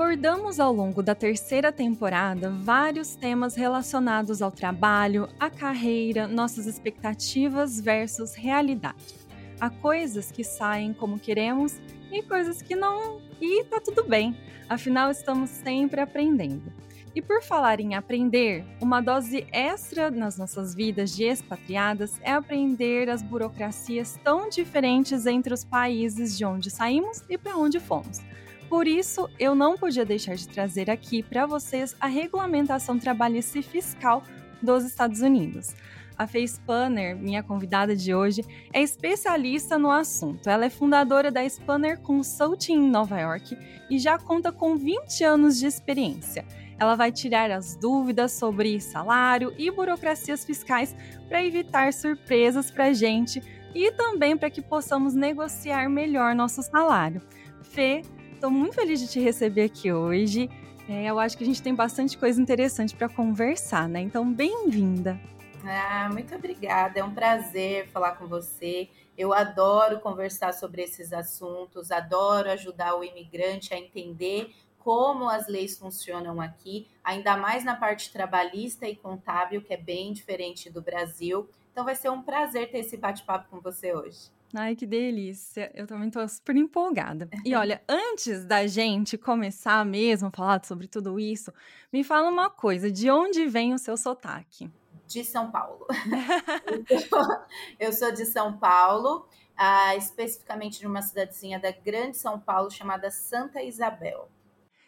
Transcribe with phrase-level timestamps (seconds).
[0.00, 7.78] Abordamos ao longo da terceira temporada vários temas relacionados ao trabalho, à carreira, nossas expectativas
[7.78, 9.14] versus realidade.
[9.60, 11.78] Há coisas que saem como queremos
[12.10, 14.34] e coisas que não, e tá tudo bem,
[14.70, 16.72] afinal estamos sempre aprendendo.
[17.14, 23.10] E por falar em aprender, uma dose extra nas nossas vidas de expatriadas é aprender
[23.10, 28.22] as burocracias tão diferentes entre os países de onde saímos e para onde fomos.
[28.70, 33.62] Por isso, eu não podia deixar de trazer aqui para vocês a regulamentação trabalhista e
[33.64, 34.22] fiscal
[34.62, 35.74] dos Estados Unidos.
[36.16, 40.48] A Fê Spanner, minha convidada de hoje, é especialista no assunto.
[40.48, 43.58] Ela é fundadora da Spanner Consulting em Nova York
[43.90, 46.44] e já conta com 20 anos de experiência.
[46.78, 50.94] Ela vai tirar as dúvidas sobre salário e burocracias fiscais
[51.28, 53.42] para evitar surpresas para a gente
[53.74, 57.20] e também para que possamos negociar melhor nosso salário.
[57.62, 58.02] Fê,
[58.40, 60.48] Estou muito feliz de te receber aqui hoje.
[60.88, 64.00] É, eu acho que a gente tem bastante coisa interessante para conversar, né?
[64.00, 65.20] Então, bem-vinda.
[65.62, 67.00] Ah, muito obrigada.
[67.00, 68.88] É um prazer falar com você.
[69.14, 75.76] Eu adoro conversar sobre esses assuntos, adoro ajudar o imigrante a entender como as leis
[75.76, 81.46] funcionam aqui, ainda mais na parte trabalhista e contábil, que é bem diferente do Brasil.
[81.72, 84.30] Então vai ser um prazer ter esse bate-papo com você hoje.
[84.54, 85.70] Ai, que delícia.
[85.74, 87.28] Eu também tô super empolgada.
[87.44, 91.52] E olha, antes da gente começar mesmo a falar sobre tudo isso,
[91.92, 94.70] me fala uma coisa: de onde vem o seu sotaque?
[95.06, 95.86] De São Paulo.
[97.80, 99.26] eu sou de São Paulo,
[99.58, 104.28] uh, especificamente de uma cidadezinha da Grande São Paulo chamada Santa Isabel.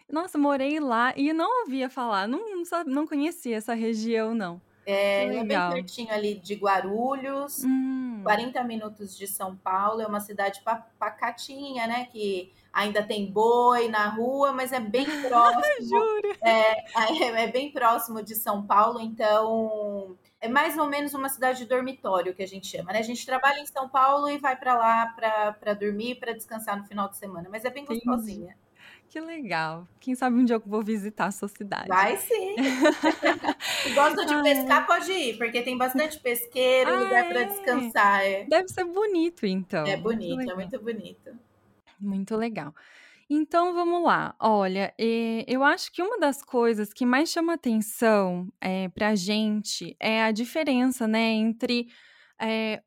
[0.08, 4.60] Nossa, morei lá e não ouvia falar, não, não, não conhecia essa região, não.
[4.84, 8.20] É, é bem pertinho ali de Guarulhos, hum.
[8.24, 10.62] 40 minutos de São Paulo, é uma cidade
[10.98, 12.06] pacatinha, né?
[12.06, 15.62] Que ainda tem boi na rua, mas é bem próximo.
[15.82, 16.36] Juro.
[16.42, 21.58] É, é, é, bem próximo de São Paulo, então é mais ou menos uma cidade
[21.58, 22.98] de dormitório que a gente chama, né?
[22.98, 25.06] A gente trabalha em São Paulo e vai para lá
[25.60, 28.56] para dormir, para descansar no final de semana, mas é bem gostosinha.
[29.12, 29.86] Que legal.
[30.00, 31.86] Quem sabe um dia eu vou visitar a sua cidade.
[31.86, 32.56] Vai sim.
[33.82, 37.44] Se gosta de pescar, pode ir, porque tem bastante pesqueiro, e lugar para é.
[37.44, 38.24] descansar.
[38.24, 38.44] É.
[38.44, 39.84] Deve ser bonito, então.
[39.84, 41.30] É bonito, muito é muito bonito.
[42.00, 42.74] Muito legal.
[43.28, 44.34] Então vamos lá.
[44.40, 49.14] Olha, eh, eu acho que uma das coisas que mais chama atenção é, para a
[49.14, 51.86] gente é a diferença, né, entre
[52.40, 52.82] é,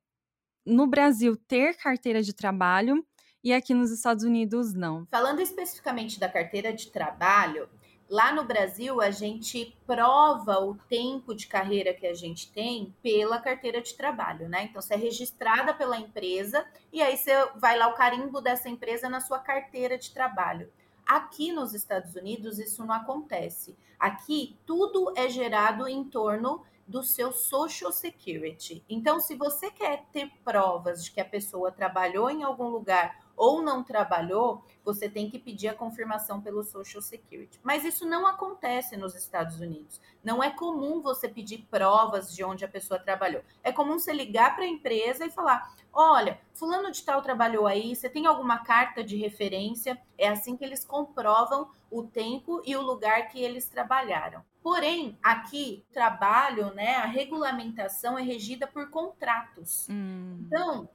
[0.65, 3.05] no Brasil ter carteira de trabalho
[3.45, 5.05] e aqui nos Estados Unidos não.
[5.05, 7.69] Falando especificamente da carteira de trabalho,
[8.09, 13.39] lá no Brasil a gente prova o tempo de carreira que a gente tem pela
[13.39, 14.63] carteira de trabalho, né?
[14.63, 19.07] Então você é registrada pela empresa e aí você vai lá o carimbo dessa empresa
[19.07, 20.71] na sua carteira de trabalho.
[21.05, 23.77] Aqui nos Estados Unidos isso não acontece.
[23.99, 28.83] Aqui tudo é gerado em torno do seu Social Security.
[28.87, 33.61] Então, se você quer ter provas de que a pessoa trabalhou em algum lugar ou
[33.61, 37.59] não trabalhou, você tem que pedir a confirmação pelo Social Security.
[37.63, 39.99] Mas isso não acontece nos Estados Unidos.
[40.23, 43.41] Não é comum você pedir provas de onde a pessoa trabalhou.
[43.63, 47.95] É comum você ligar para a empresa e falar: olha, fulano de tal trabalhou aí,
[47.95, 49.99] você tem alguma carta de referência?
[50.17, 54.43] É assim que eles comprovam o tempo e o lugar que eles trabalharam.
[54.65, 59.87] Porém, aqui, o trabalho, né, a regulamentação é regida por contratos.
[59.87, 60.39] Hum.
[60.41, 60.89] Então,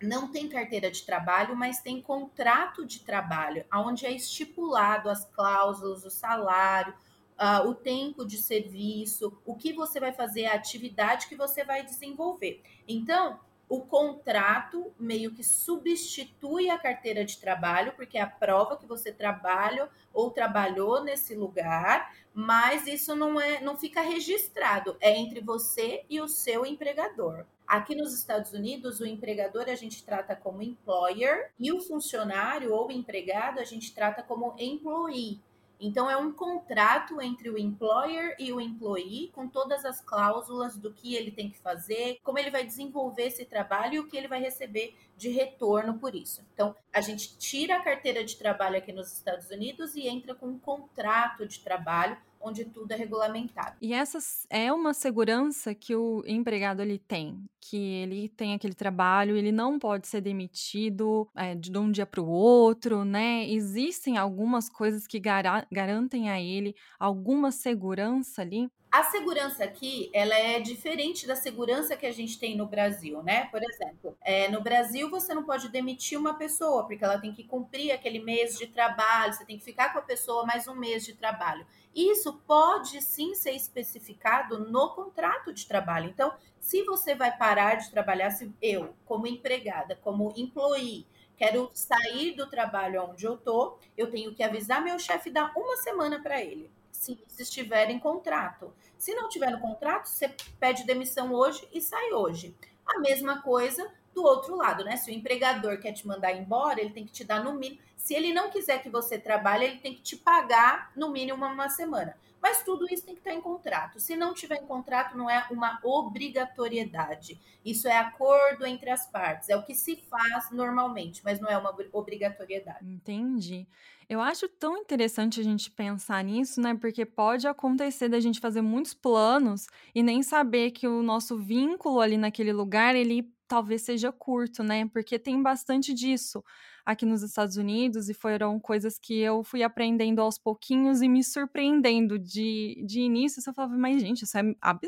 [0.00, 6.04] não tem carteira de trabalho, mas tem contrato de trabalho, onde é estipulado as cláusulas,
[6.04, 6.94] o salário,
[7.38, 11.84] uh, o tempo de serviço, o que você vai fazer, a atividade que você vai
[11.84, 12.62] desenvolver.
[12.86, 18.86] Então, o contrato meio que substitui a carteira de trabalho, porque é a prova que
[18.86, 25.40] você trabalha ou trabalhou nesse lugar, mas isso não é, não fica registrado, é entre
[25.40, 27.44] você e o seu empregador.
[27.66, 32.92] Aqui nos Estados Unidos, o empregador a gente trata como employer e o funcionário ou
[32.92, 35.40] empregado a gente trata como employee.
[35.80, 40.92] Então, é um contrato entre o employer e o employee, com todas as cláusulas do
[40.92, 44.26] que ele tem que fazer, como ele vai desenvolver esse trabalho e o que ele
[44.26, 46.44] vai receber de retorno por isso.
[46.52, 50.46] Então, a gente tira a carteira de trabalho aqui nos Estados Unidos e entra com
[50.46, 53.76] um contrato de trabalho, onde tudo é regulamentado.
[53.80, 54.18] E essa
[54.50, 59.78] é uma segurança que o empregado ele tem, que ele tem aquele trabalho, ele não
[59.78, 63.48] pode ser demitido é, de um dia para o outro, né?
[63.48, 68.70] Existem algumas coisas que gar garantem a ele alguma segurança ali.
[68.90, 73.44] A segurança aqui, ela é diferente da segurança que a gente tem no Brasil, né?
[73.50, 77.44] Por exemplo, é, no Brasil você não pode demitir uma pessoa, porque ela tem que
[77.44, 81.04] cumprir aquele mês de trabalho, você tem que ficar com a pessoa mais um mês
[81.04, 81.66] de trabalho.
[81.94, 86.08] Isso pode sim ser especificado no contrato de trabalho.
[86.08, 91.06] Então, se você vai parar de trabalhar, se eu, como empregada, como employee,
[91.36, 95.76] quero sair do trabalho onde eu tô, eu tenho que avisar meu chefe dar uma
[95.76, 98.74] semana para ele se estiver em contrato.
[98.96, 102.54] Se não tiver no contrato, você pede demissão hoje e sai hoje.
[102.86, 104.96] A mesma coisa do outro lado, né?
[104.96, 107.80] Se o empregador quer te mandar embora, ele tem que te dar no mínimo.
[107.96, 111.68] Se ele não quiser que você trabalhe, ele tem que te pagar no mínimo uma
[111.68, 112.16] semana.
[112.40, 113.98] Mas tudo isso tem que estar em contrato.
[114.00, 117.40] Se não tiver em contrato, não é uma obrigatoriedade.
[117.64, 119.48] Isso é acordo entre as partes.
[119.48, 122.84] É o que se faz normalmente, mas não é uma obrigatoriedade.
[122.88, 123.66] Entendi.
[124.08, 126.74] Eu acho tão interessante a gente pensar nisso, né?
[126.74, 132.00] Porque pode acontecer da gente fazer muitos planos e nem saber que o nosso vínculo
[132.00, 134.86] ali naquele lugar, ele talvez seja curto, né?
[134.88, 136.42] Porque tem bastante disso
[136.86, 141.22] aqui nos Estados Unidos e foram coisas que eu fui aprendendo aos pouquinhos e me
[141.22, 143.42] surpreendendo de, de início.
[143.46, 144.42] Eu falava, mas gente, isso é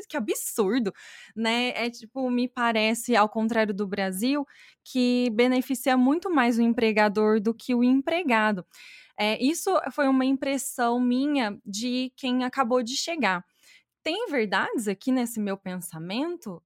[0.07, 0.91] que absurdo,
[1.35, 1.69] né?
[1.75, 4.47] É tipo, me parece, ao contrário do Brasil,
[4.83, 8.65] que beneficia muito mais o empregador do que o empregado.
[9.17, 13.45] É, isso foi uma impressão minha de quem acabou de chegar.
[14.03, 16.61] Tem verdades aqui nesse meu pensamento?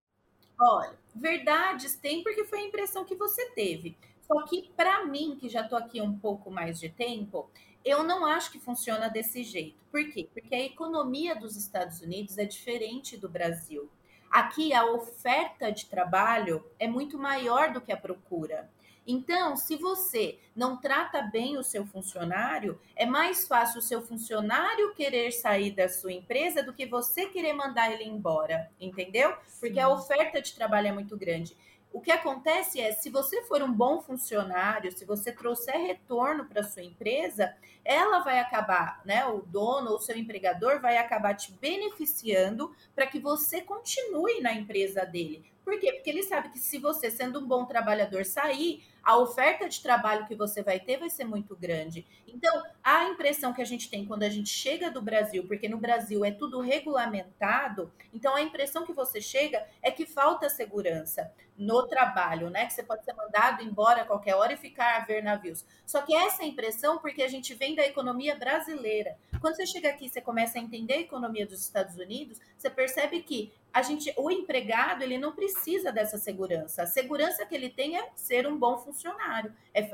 [0.59, 3.97] Olha, verdades tem porque foi a impressão que você teve.
[4.21, 7.49] Só que para mim, que já estou aqui um pouco mais de tempo,
[7.83, 9.77] eu não acho que funciona desse jeito.
[9.91, 10.27] Por quê?
[10.33, 13.89] Porque a economia dos Estados Unidos é diferente do Brasil.
[14.31, 18.69] Aqui a oferta de trabalho é muito maior do que a procura.
[19.07, 24.93] Então, se você não trata bem o seu funcionário, é mais fácil o seu funcionário
[24.95, 29.35] querer sair da sua empresa do que você querer mandar ele embora, entendeu?
[29.59, 31.55] Porque a oferta de trabalho é muito grande.
[31.93, 36.61] O que acontece é, se você for um bom funcionário, se você trouxer retorno para
[36.61, 37.55] sua empresa,
[37.85, 39.25] ela vai acabar, né?
[39.25, 45.05] O dono ou seu empregador vai acabar te beneficiando para que você continue na empresa
[45.05, 45.54] dele.
[45.65, 45.93] Por quê?
[45.93, 50.27] Porque ele sabe que se você, sendo um bom trabalhador, sair, a oferta de trabalho
[50.27, 52.05] que você vai ter vai ser muito grande.
[52.27, 55.77] Então, a impressão que a gente tem quando a gente chega do Brasil, porque no
[55.77, 61.87] Brasil é tudo regulamentado, então a impressão que você chega é que falta segurança no
[61.87, 62.65] trabalho, né?
[62.65, 65.65] Que você pode ser mandado embora a qualquer hora e ficar a ver navios.
[65.85, 69.17] Só que essa é a impressão porque a gente vem da economia brasileira.
[69.39, 73.21] Quando você chega aqui, você começa a entender a economia dos Estados Unidos, você percebe
[73.21, 76.83] que a gente, o empregado, ele não precisa dessa segurança.
[76.83, 79.89] A segurança que ele tem é ser um bom funcionário, é,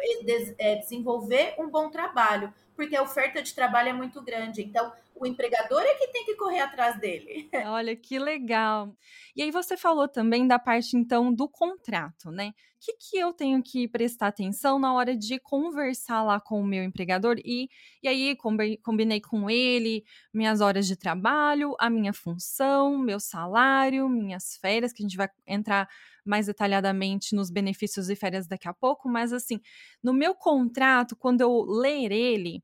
[0.59, 4.61] é desenvolver um bom trabalho, porque a oferta de trabalho é muito grande.
[4.61, 7.49] Então, o empregador é que tem que correr atrás dele.
[7.67, 8.95] Olha que legal.
[9.35, 12.53] E aí você falou também da parte então do contrato, né?
[12.83, 16.83] Que, que eu tenho que prestar atenção na hora de conversar lá com o meu
[16.83, 17.37] empregador?
[17.45, 17.69] E,
[18.01, 18.35] e aí
[18.81, 25.03] combinei com ele minhas horas de trabalho, a minha função, meu salário, minhas férias, que
[25.03, 25.87] a gente vai entrar
[26.25, 29.59] mais detalhadamente nos benefícios e férias daqui a pouco, mas assim,
[30.03, 32.63] no meu contrato, quando eu ler ele,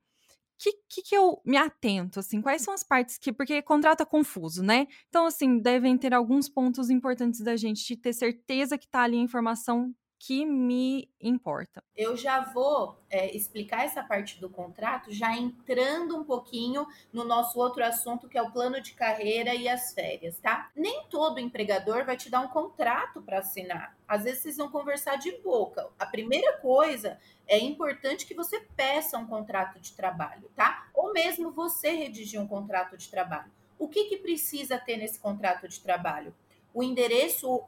[0.58, 4.06] que, que, que eu me atento, assim, quais são as partes que, porque contrato é
[4.06, 4.88] confuso, né?
[5.10, 9.22] Então, assim, devem ter alguns pontos importantes da gente ter certeza que tá ali a
[9.22, 11.84] informação que me importa.
[11.96, 17.60] Eu já vou é, explicar essa parte do contrato, já entrando um pouquinho no nosso
[17.60, 20.72] outro assunto, que é o plano de carreira e as férias, tá?
[20.76, 23.96] Nem todo empregador vai te dar um contrato para assinar.
[24.08, 25.88] Às vezes vocês vão conversar de boca.
[26.00, 30.90] A primeira coisa é importante que você peça um contrato de trabalho, tá?
[30.94, 33.52] Ou mesmo você redigir um contrato de trabalho.
[33.80, 36.34] O que, que precisa ter nesse contrato de trabalho?
[36.74, 37.64] O endereço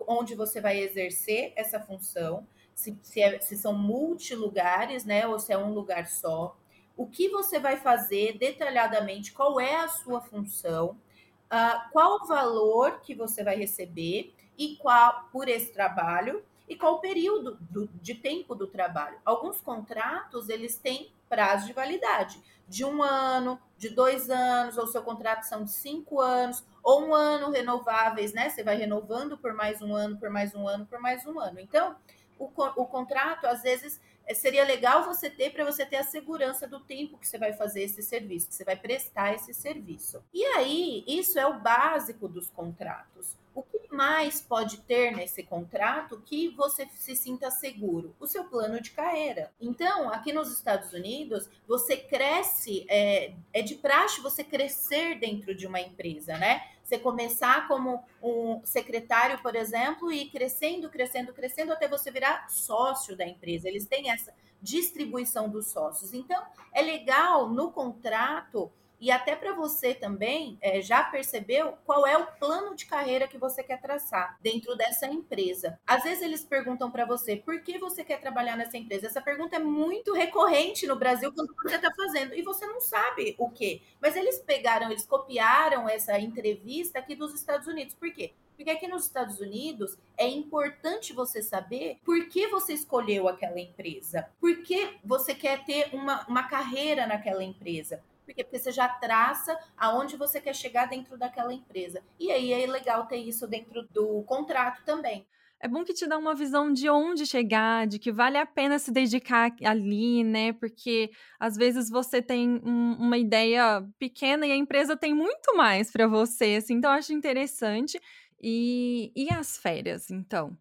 [0.00, 5.52] onde você vai exercer essa função, se, se, é, se são multilugares, né, ou se
[5.52, 6.56] é um lugar só,
[6.96, 10.98] o que você vai fazer detalhadamente, qual é a sua função,
[11.46, 16.94] uh, qual o valor que você vai receber e qual por esse trabalho e qual
[16.94, 19.18] o período do, de tempo do trabalho.
[19.24, 25.02] Alguns contratos eles têm prazo de validade de um ano, de dois anos, ou seu
[25.02, 28.50] contrato são de cinco anos, ou um ano renováveis, né?
[28.50, 31.60] Você vai renovando por mais um ano, por mais um ano, por mais um ano.
[31.60, 31.96] Então,
[32.38, 34.00] o, o contrato, às vezes,
[34.34, 37.82] seria legal você ter para você ter a segurança do tempo que você vai fazer
[37.82, 40.22] esse serviço, que você vai prestar esse serviço.
[40.32, 43.36] E aí, isso é o básico dos contratos.
[43.54, 48.14] O que mais pode ter nesse contrato que você se sinta seguro?
[48.20, 49.50] O seu plano de carreira.
[49.58, 55.66] Então, aqui nos Estados Unidos, você cresce, é, é de praxe você crescer dentro de
[55.66, 56.75] uma empresa, né?
[56.86, 63.16] Você começar como um secretário, por exemplo, e crescendo, crescendo, crescendo até você virar sócio
[63.16, 63.68] da empresa.
[63.68, 66.14] Eles têm essa distribuição dos sócios.
[66.14, 66.40] Então,
[66.72, 72.26] é legal no contrato e até para você também é, já percebeu qual é o
[72.26, 75.78] plano de carreira que você quer traçar dentro dessa empresa.
[75.86, 79.06] Às vezes eles perguntam para você por que você quer trabalhar nessa empresa.
[79.06, 83.34] Essa pergunta é muito recorrente no Brasil quando você está fazendo e você não sabe
[83.38, 83.82] o que.
[84.00, 87.94] Mas eles pegaram, eles copiaram essa entrevista aqui dos Estados Unidos.
[87.94, 88.32] Por quê?
[88.56, 94.30] Porque aqui nos Estados Unidos é importante você saber por que você escolheu aquela empresa,
[94.40, 98.02] por que você quer ter uma, uma carreira naquela empresa.
[98.26, 98.42] Por quê?
[98.42, 102.02] Porque você já traça aonde você quer chegar dentro daquela empresa.
[102.18, 105.24] E aí é legal ter isso dentro do contrato também.
[105.58, 108.78] É bom que te dá uma visão de onde chegar, de que vale a pena
[108.78, 110.52] se dedicar ali, né?
[110.52, 115.90] Porque às vezes você tem um, uma ideia pequena e a empresa tem muito mais
[115.90, 116.74] para você, assim.
[116.74, 117.98] Então eu acho interessante.
[118.42, 120.58] E, e as férias, então?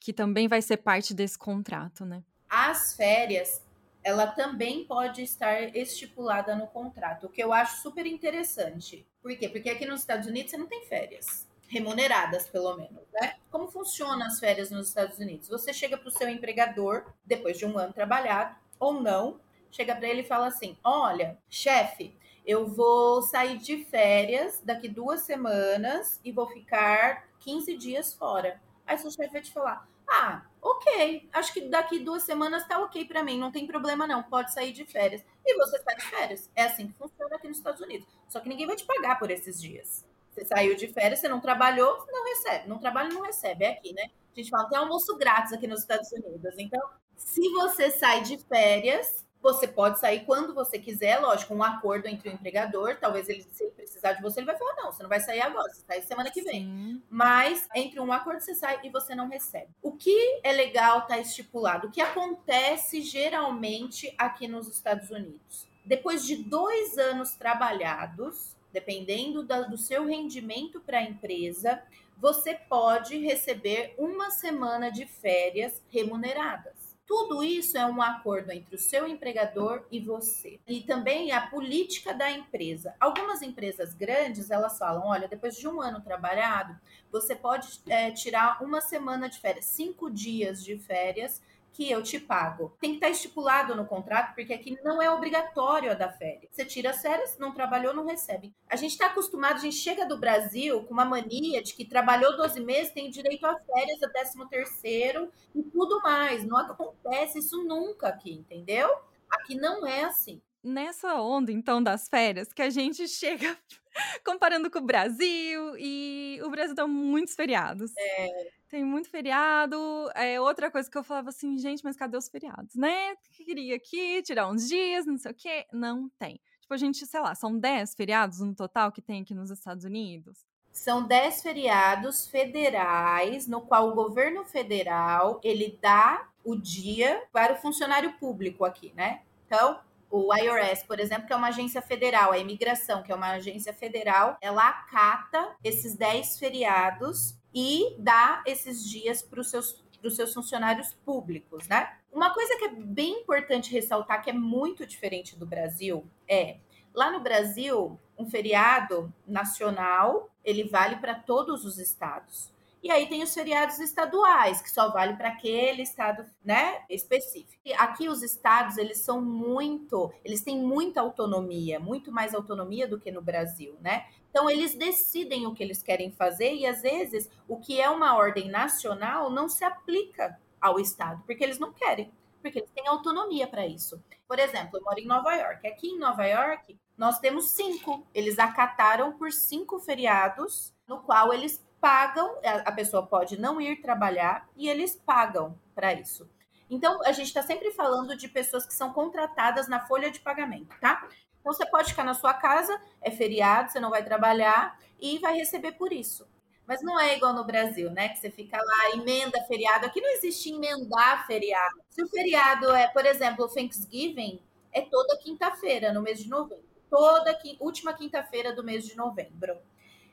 [0.00, 2.22] Que também vai ser parte desse contrato, né?
[2.48, 3.65] As férias,
[4.06, 9.04] ela também pode estar estipulada no contrato, o que eu acho super interessante.
[9.20, 9.48] Por quê?
[9.48, 13.34] Porque aqui nos Estados Unidos você não tem férias remuneradas, pelo menos, né?
[13.50, 15.48] Como funcionam as férias nos Estados Unidos?
[15.48, 19.40] Você chega para o seu empregador depois de um ano trabalhado ou não,
[19.72, 25.22] chega para ele e fala assim: "Olha, chefe, eu vou sair de férias daqui duas
[25.22, 28.62] semanas e vou ficar 15 dias fora".
[28.86, 31.28] Aí seu chefe vai te falar: ah, ok.
[31.32, 34.72] Acho que daqui duas semanas tá ok para mim, não tem problema não, pode sair
[34.72, 35.24] de férias.
[35.44, 36.50] E você sai de férias.
[36.54, 38.06] É assim que funciona aqui nos Estados Unidos.
[38.28, 40.04] Só que ninguém vai te pagar por esses dias.
[40.30, 42.68] Você saiu de férias, você não trabalhou, não recebe.
[42.68, 43.64] Não trabalha, não recebe.
[43.64, 44.10] É aqui, né?
[44.32, 46.54] A gente fala, tem almoço grátis aqui nos Estados Unidos.
[46.58, 46.80] Então,
[47.16, 52.28] se você sai de férias, você pode sair quando você quiser, lógico, um acordo entre
[52.28, 52.96] o empregador.
[53.00, 55.72] Talvez ele, se precisar de você, ele vai falar: não, você não vai sair agora,
[55.72, 56.62] você sai semana que vem.
[56.62, 57.02] Sim.
[57.08, 59.68] Mas entre um acordo você sai e você não recebe.
[59.82, 61.88] O que é legal estar tá estipulado?
[61.88, 65.66] O que acontece geralmente aqui nos Estados Unidos?
[65.84, 71.80] Depois de dois anos trabalhados, dependendo da, do seu rendimento para a empresa,
[72.18, 76.75] você pode receber uma semana de férias remuneradas.
[77.06, 80.58] Tudo isso é um acordo entre o seu empregador e você.
[80.66, 82.96] E também a política da empresa.
[82.98, 86.76] Algumas empresas grandes, elas falam, olha, depois de um ano trabalhado,
[87.10, 91.40] você pode é, tirar uma semana de férias, cinco dias de férias,
[91.76, 92.74] que eu te pago.
[92.80, 96.50] Tem que estar estipulado no contrato, porque aqui não é obrigatório a dar férias.
[96.50, 98.54] Você tira as férias, não trabalhou, não recebe.
[98.66, 102.34] A gente está acostumado, a gente chega do Brasil com uma mania de que trabalhou
[102.34, 106.46] 12 meses, tem direito a férias, a 13 terceiro e tudo mais.
[106.46, 108.88] Não acontece isso nunca aqui, entendeu?
[109.30, 110.40] Aqui não é assim.
[110.66, 113.56] Nessa onda, então, das férias, que a gente chega
[114.24, 117.92] comparando com o Brasil, e o Brasil dá muitos feriados.
[117.96, 118.50] É.
[118.68, 119.76] Tem muito feriado.
[120.14, 123.14] É outra coisa que eu falava assim, gente, mas cadê os feriados, né?
[123.30, 125.66] Queria aqui tirar uns dias, não sei o quê.
[125.72, 126.40] Não tem.
[126.60, 129.84] Tipo, a gente, sei lá, são 10 feriados no total que tem aqui nos Estados
[129.84, 130.44] Unidos?
[130.72, 137.56] São 10 feriados federais, no qual o governo federal, ele dá o dia para o
[137.56, 139.22] funcionário público aqui, né?
[139.46, 139.78] Então,
[140.10, 143.72] o IRS, por exemplo, que é uma agência federal, a imigração, que é uma agência
[143.72, 150.94] federal, ela acata esses 10 feriados e dá esses dias para os seus, seus funcionários
[151.04, 151.96] públicos, né?
[152.12, 156.58] Uma coisa que é bem importante ressaltar, que é muito diferente do Brasil, é
[156.94, 162.52] lá no Brasil, um feriado nacional ele vale para todos os estados.
[162.86, 167.60] E aí tem os feriados estaduais, que só vale para aquele estado, né, específico.
[167.64, 173.00] E aqui os estados, eles são muito, eles têm muita autonomia, muito mais autonomia do
[173.00, 174.06] que no Brasil, né?
[174.30, 178.14] Então eles decidem o que eles querem fazer e às vezes o que é uma
[178.14, 183.48] ordem nacional não se aplica ao estado, porque eles não querem, porque eles têm autonomia
[183.48, 184.00] para isso.
[184.28, 185.66] Por exemplo, eu moro em Nova York.
[185.66, 188.06] Aqui em Nova York, nós temos cinco.
[188.14, 194.48] Eles acataram por cinco feriados, no qual eles pagam, a pessoa pode não ir trabalhar
[194.56, 196.28] e eles pagam para isso.
[196.68, 200.74] Então, a gente está sempre falando de pessoas que são contratadas na folha de pagamento,
[200.80, 201.06] tá?
[201.40, 205.36] Então, você pode ficar na sua casa, é feriado, você não vai trabalhar e vai
[205.36, 206.26] receber por isso.
[206.66, 208.08] Mas não é igual no Brasil, né?
[208.08, 209.86] Que você fica lá, emenda feriado.
[209.86, 211.80] Aqui não existe emendar feriado.
[211.88, 214.42] Se o feriado é, por exemplo, o Thanksgiving,
[214.72, 216.64] é toda quinta-feira, no mês de novembro.
[216.90, 219.56] Toda última quinta-feira do mês de novembro.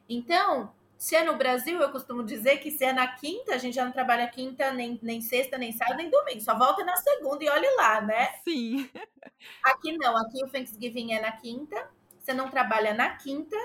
[0.08, 0.72] Então,
[1.04, 3.84] se é no Brasil, eu costumo dizer que se é na quinta, a gente já
[3.84, 6.40] não trabalha quinta, nem, nem sexta, nem sábado, nem domingo.
[6.40, 8.30] Só volta na segunda e olhe lá, né?
[8.48, 8.90] Sim.
[9.62, 11.90] Aqui não, aqui o Thanksgiving é na quinta.
[12.22, 13.58] Você não trabalha na quinta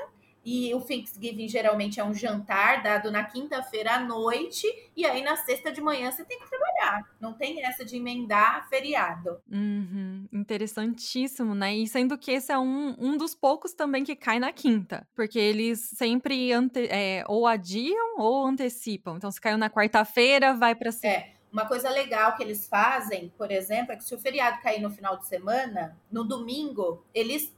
[0.44, 4.66] e o Thanksgiving geralmente é um jantar dado na quinta-feira à noite,
[4.96, 7.04] e aí na sexta de manhã você tem que trabalhar.
[7.20, 9.40] Não tem essa de emendar feriado.
[9.50, 11.74] Uhum, interessantíssimo, né?
[11.74, 15.38] E sendo que esse é um, um dos poucos também que cai na quinta, porque
[15.38, 19.16] eles sempre ante, é, ou adiam ou antecipam.
[19.16, 21.38] Então, se caiu na quarta-feira, vai para É.
[21.50, 24.90] Uma coisa legal que eles fazem, por exemplo, é que se o feriado cair no
[24.90, 27.56] final de semana, no domingo, eles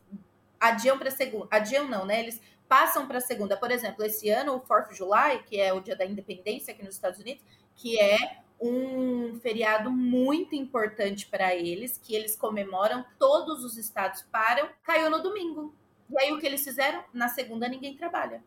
[0.61, 1.49] adiam para segunda.
[1.50, 2.21] Adiam não, né?
[2.21, 3.57] Eles passam para segunda.
[3.57, 6.85] Por exemplo, esse ano, o 4 de July, que é o dia da independência aqui
[6.85, 7.43] nos Estados Unidos,
[7.75, 8.17] que é
[8.61, 15.23] um feriado muito importante para eles, que eles comemoram, todos os estados param, caiu no
[15.23, 15.75] domingo.
[16.11, 17.02] E aí o que eles fizeram?
[17.12, 18.43] Na segunda ninguém trabalha.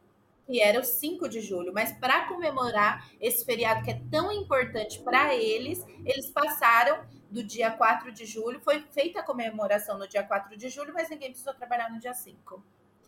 [0.45, 5.01] Que era o 5 de julho, mas para comemorar esse feriado que é tão importante
[5.01, 10.21] para eles, eles passaram do dia 4 de julho, foi feita a comemoração no dia
[10.21, 12.63] 4 de julho, mas ninguém precisou trabalhar no dia 5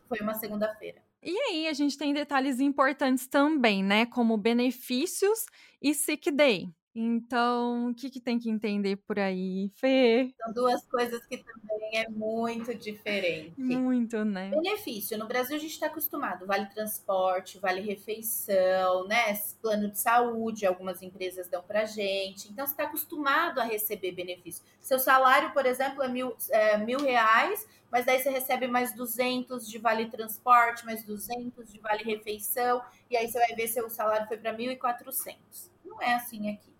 [0.07, 1.01] foi uma segunda-feira.
[1.21, 4.05] E aí a gente tem detalhes importantes também, né?
[4.05, 5.45] Como benefícios
[5.81, 6.69] e sick day.
[6.97, 10.33] Então, o que, que tem que entender por aí, Fê?
[10.41, 13.59] São duas coisas que também é muito diferente.
[13.59, 14.49] Muito, né?
[14.49, 15.17] Benefício.
[15.17, 16.45] No Brasil a gente está acostumado.
[16.45, 19.37] Vale transporte, vale refeição, né?
[19.61, 22.49] Plano de saúde, algumas empresas dão pra gente.
[22.49, 24.63] Então, você está acostumado a receber benefício.
[24.79, 29.69] Seu salário, por exemplo, é mil, é mil reais, mas daí você recebe mais 200
[29.69, 33.89] de vale transporte, mais 200 de vale refeição, e aí você vai ver se o
[33.89, 35.69] salário foi para 1.400.
[35.83, 36.74] Não é assim aqui.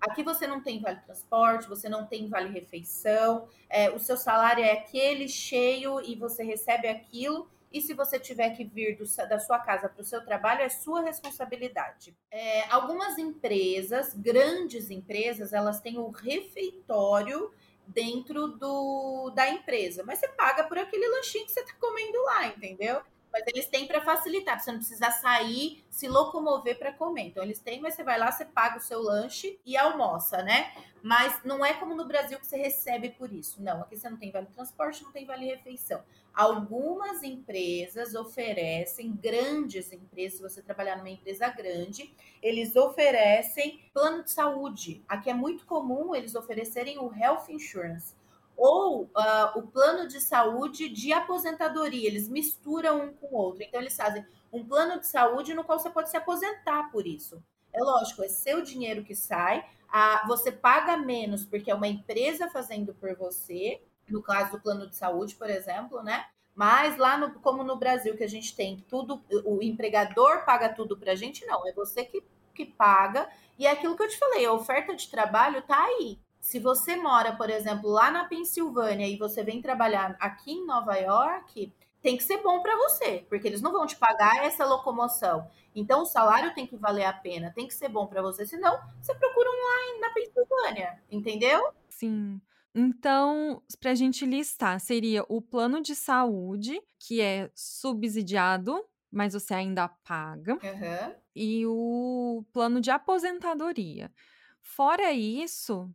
[0.00, 4.64] Aqui você não tem vale transporte, você não tem vale refeição, é, o seu salário
[4.64, 7.48] é aquele cheio e você recebe aquilo.
[7.72, 10.68] E se você tiver que vir do, da sua casa para o seu trabalho, é
[10.68, 12.16] sua responsabilidade.
[12.30, 17.52] É, algumas empresas, grandes empresas, elas têm o refeitório
[17.86, 22.46] dentro do, da empresa, mas você paga por aquele lanchinho que você está comendo lá,
[22.48, 23.02] entendeu?
[23.32, 27.22] Mas eles têm para facilitar, você não precisar sair, se locomover para comer.
[27.22, 30.72] Então eles têm, mas você vai lá, você paga o seu lanche e almoça, né?
[31.02, 33.62] Mas não é como no Brasil que você recebe por isso.
[33.62, 36.02] Não, aqui você não tem vale transporte, não tem vale refeição.
[36.34, 44.30] Algumas empresas oferecem, grandes empresas, se você trabalhar numa empresa grande, eles oferecem plano de
[44.30, 45.02] saúde.
[45.08, 48.19] Aqui é muito comum eles oferecerem o health insurance
[48.60, 52.06] ou uh, o plano de saúde de aposentadoria.
[52.06, 53.62] Eles misturam um com o outro.
[53.62, 57.42] Então, eles fazem um plano de saúde no qual você pode se aposentar por isso.
[57.72, 62.50] É lógico, é seu dinheiro que sai, a, você paga menos porque é uma empresa
[62.50, 66.26] fazendo por você, no caso do plano de saúde, por exemplo, né?
[66.54, 70.98] Mas lá, no, como no Brasil, que a gente tem tudo, o empregador paga tudo
[70.98, 72.22] pra gente, não, é você que,
[72.54, 73.26] que paga.
[73.58, 76.18] E é aquilo que eu te falei, a oferta de trabalho tá aí.
[76.50, 80.96] Se você mora, por exemplo, lá na Pensilvânia e você vem trabalhar aqui em Nova
[80.96, 85.48] York, tem que ser bom para você, porque eles não vão te pagar essa locomoção.
[85.76, 88.76] Então o salário tem que valer a pena, tem que ser bom para você, senão
[89.00, 91.72] você procura um lá na Pensilvânia, entendeu?
[91.88, 92.40] Sim.
[92.74, 99.54] Então, para a gente listar, seria o plano de saúde, que é subsidiado, mas você
[99.54, 101.14] ainda paga, uhum.
[101.32, 104.10] e o plano de aposentadoria.
[104.60, 105.88] Fora isso,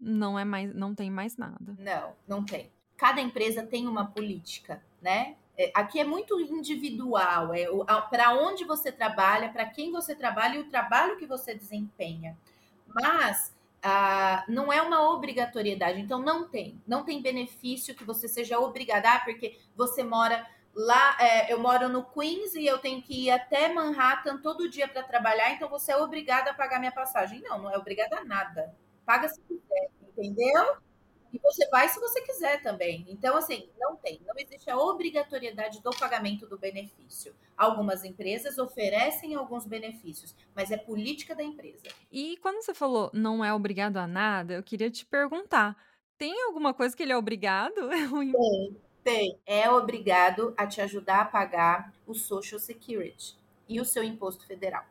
[0.00, 1.76] não é mais, não tem mais nada.
[1.78, 2.70] Não, não tem.
[2.96, 5.36] Cada empresa tem uma política, né?
[5.56, 7.66] É, aqui é muito individual, é
[8.08, 12.36] para onde você trabalha, para quem você trabalha e o trabalho que você desempenha.
[12.86, 18.58] Mas ah, não é uma obrigatoriedade, então não tem, não tem benefício que você seja
[18.58, 23.26] obrigada, ah, porque você mora lá, é, eu moro no Queens e eu tenho que
[23.26, 27.42] ir até Manhattan todo dia para trabalhar, então você é obrigada a pagar minha passagem.
[27.42, 28.74] Não, não é obrigada a nada
[29.10, 30.76] paga se quiser, entendeu?
[31.32, 33.04] E você vai se você quiser também.
[33.08, 37.34] Então, assim, não tem, não existe a obrigatoriedade do pagamento do benefício.
[37.56, 41.88] Algumas empresas oferecem alguns benefícios, mas é política da empresa.
[42.10, 45.76] E quando você falou não é obrigado a nada, eu queria te perguntar:
[46.16, 47.80] tem alguma coisa que ele é obrigado?
[48.32, 49.40] Tem, tem.
[49.44, 53.36] É obrigado a te ajudar a pagar o Social Security
[53.68, 54.84] e o seu imposto federal.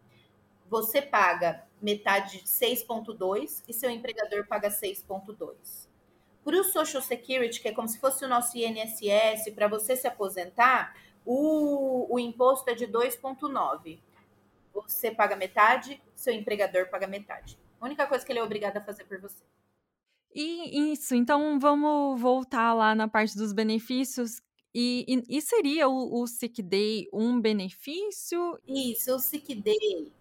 [0.70, 5.93] Você paga metade de 6,2% e seu empregador paga 6,2%.
[6.44, 10.07] Para o Social Security, que é como se fosse o nosso INSS, para você se
[10.07, 13.98] aposentar, o, o imposto é de 2,9%.
[14.74, 17.59] Você paga metade, seu empregador paga metade.
[17.80, 19.42] A única coisa que ele é obrigado a fazer por você.
[20.35, 24.42] E isso, então vamos voltar lá na parte dos benefícios.
[24.74, 28.59] E, e, e seria o, o Sick Day um benefício?
[28.66, 30.12] Isso, o Sick Day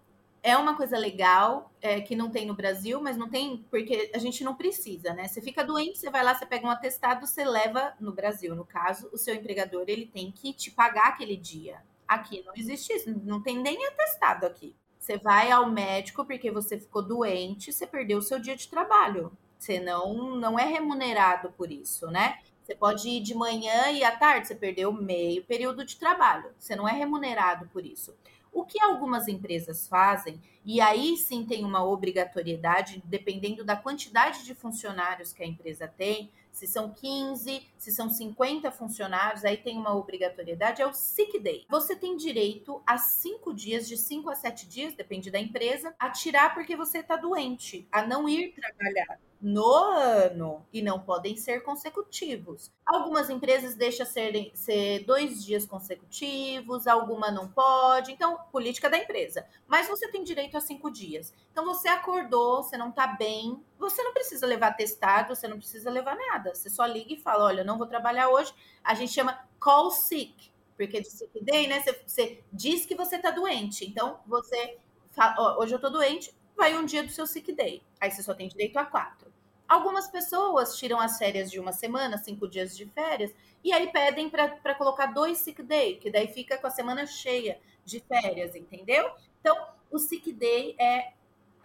[0.44, 4.18] é uma coisa legal é, que não tem no Brasil, mas não tem porque a
[4.18, 5.26] gente não precisa, né?
[5.30, 8.66] Você fica doente, você vai lá, você pega um atestado, você leva no Brasil, no
[8.66, 11.82] caso, o seu empregador ele tem que te pagar aquele dia.
[12.06, 14.76] Aqui não existe isso, não tem nem atestado aqui.
[15.00, 19.32] Você vai ao médico porque você ficou doente, você perdeu o seu dia de trabalho.
[19.58, 22.40] Você não não é remunerado por isso, né?
[22.64, 26.52] Você pode ir de manhã e à tarde, você perdeu meio período de trabalho.
[26.60, 28.14] Você não é remunerado por isso.
[28.54, 34.54] O que algumas empresas fazem, e aí sim tem uma obrigatoriedade, dependendo da quantidade de
[34.54, 39.96] funcionários que a empresa tem, se são 15, se são 50 funcionários, aí tem uma
[39.96, 41.66] obrigatoriedade, é o sick day.
[41.68, 46.10] Você tem direito a cinco dias, de 5 a 7 dias, depende da empresa, a
[46.10, 51.64] tirar porque você está doente, a não ir trabalhar no ano e não podem ser
[51.64, 52.72] consecutivos.
[52.86, 58.14] Algumas empresas deixam serem, ser dois dias consecutivos, alguma não pode.
[58.14, 59.46] Então, política da empresa.
[59.68, 61.34] Mas você tem direito a cinco dias.
[61.52, 65.90] Então, você acordou, você não tá bem, você não precisa levar testado, você não precisa
[65.90, 66.54] levar nada.
[66.56, 68.54] Você só liga e fala: olha, não vou trabalhar hoje.
[68.84, 71.82] A gente chama call sick, porque de sick day, né?
[71.82, 73.86] Você, você diz que você tá doente.
[73.86, 74.78] Então, você
[75.12, 77.84] fala: hoje eu tô doente, vai um dia do seu sick day.
[78.00, 79.32] Aí você só tem direito a quatro.
[79.68, 84.30] Algumas pessoas tiram as férias de uma semana, cinco dias de férias, e aí pedem
[84.30, 89.12] para colocar dois sick day, que daí fica com a semana cheia de férias, entendeu?
[89.40, 89.56] Então,
[89.90, 91.14] o sick day é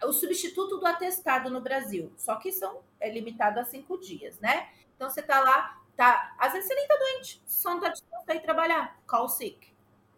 [0.03, 4.69] o substituto do atestado no Brasil, só que são é limitado a cinco dias, né?
[4.95, 8.29] Então você tá lá, tá, às vezes você nem tá doente, só não tá disposto
[8.29, 9.69] a ir trabalhar, call sick.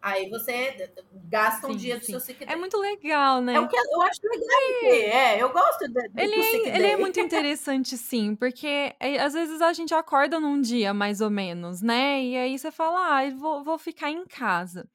[0.01, 0.91] Aí você
[1.29, 2.13] gasta um sim, dia do sim.
[2.13, 2.51] seu sick day.
[2.51, 3.53] É muito legal, né?
[3.53, 4.49] É o que eu acho legal.
[4.83, 9.19] É, é eu gosto de, ele, do é, ele é muito interessante, sim, porque é,
[9.19, 12.23] às vezes a gente acorda num dia, mais ou menos, né?
[12.23, 14.89] E aí você fala, ah, vou, vou ficar em casa.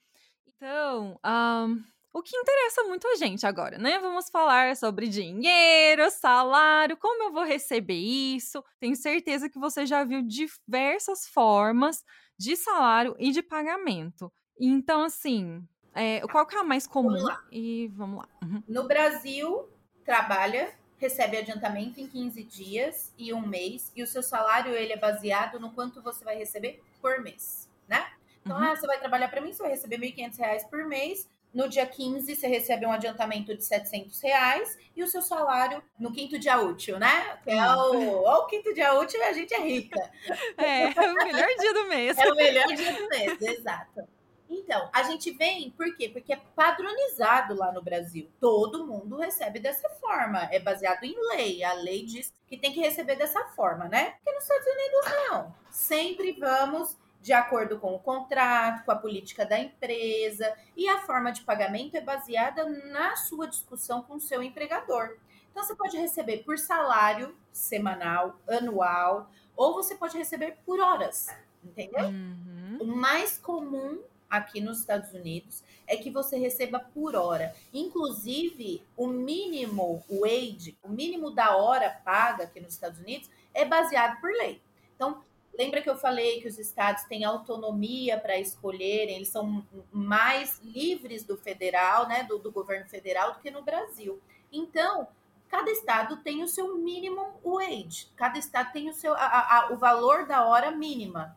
[0.57, 1.85] Então, um,
[2.17, 3.99] o que interessa muito a gente agora, né?
[3.99, 8.65] Vamos falar sobre dinheiro, salário, como eu vou receber isso.
[8.81, 12.03] Tenho certeza que você já viu diversas formas
[12.39, 14.33] de salário e de pagamento.
[14.59, 15.63] Então, assim,
[15.95, 17.23] é, qual que é a mais comum?
[17.23, 17.39] Vamos.
[17.53, 18.29] E vamos lá.
[18.43, 18.63] Uhum.
[18.67, 19.69] No Brasil,
[20.03, 24.99] trabalha, recebe adiantamento em 15 dias e um mês, e o seu salário ele é
[24.99, 28.11] baseado no quanto você vai receber por mês, né?
[28.41, 28.65] Então, uhum.
[28.65, 31.29] ah, você vai trabalhar para mim, você vai receber R$ 1.500 por mês.
[31.57, 36.13] No dia 15, você recebe um adiantamento de 700 reais e o seu salário no
[36.13, 37.39] quinto dia útil, né?
[37.43, 39.99] Que é o, o quinto dia útil e a gente é rica.
[40.59, 42.19] É, é o melhor dia do mês.
[42.21, 44.07] É o melhor dia do mês, exato.
[44.51, 46.11] Então, a gente vem, por quê?
[46.11, 48.31] Porque é padronizado lá no Brasil.
[48.39, 50.51] Todo mundo recebe dessa forma.
[50.53, 51.65] É baseado em lei.
[51.65, 54.11] A lei diz que tem que receber dessa forma, né?
[54.11, 55.55] Porque nos Estados Unidos não.
[55.71, 61.33] Sempre vamos de acordo com o contrato, com a política da empresa, e a forma
[61.33, 65.17] de pagamento é baseada na sua discussão com o seu empregador.
[65.51, 71.27] Então, você pode receber por salário semanal, anual, ou você pode receber por horas,
[71.65, 72.05] entendeu?
[72.05, 72.79] Uhum.
[72.83, 73.99] O mais comum
[74.31, 77.57] aqui nos Estados Unidos é que você receba por hora.
[77.75, 84.21] Inclusive, o mínimo wage, o mínimo da hora paga aqui nos Estados Unidos é baseado
[84.21, 84.63] por lei.
[84.95, 85.25] Então,
[85.59, 91.25] lembra que eu falei que os estados têm autonomia para escolherem, eles são mais livres
[91.25, 94.21] do federal, né, do, do governo federal do que no Brasil.
[94.53, 95.09] Então,
[95.49, 99.77] cada estado tem o seu mínimo wage, cada estado tem o seu a, a, o
[99.77, 101.37] valor da hora mínima.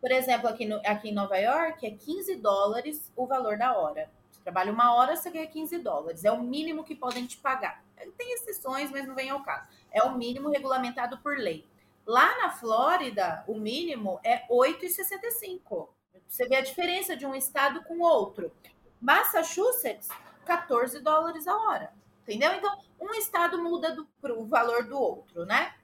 [0.00, 4.10] Por exemplo, aqui, no, aqui em Nova York é 15 dólares o valor da hora.
[4.30, 6.24] Você trabalha uma hora, você ganha 15 dólares.
[6.24, 7.82] É o mínimo que podem te pagar.
[8.16, 9.68] Tem exceções, mas não vem ao caso.
[9.90, 11.66] É o mínimo regulamentado por lei.
[12.08, 15.90] Lá na Flórida, o mínimo é 8,65.
[16.26, 18.50] Você vê a diferença de um estado com outro.
[18.98, 20.08] Massachusetts,
[20.46, 21.92] 14 dólares a hora.
[22.22, 22.54] Entendeu?
[22.54, 25.74] Então, um estado muda do, pro valor do outro, né?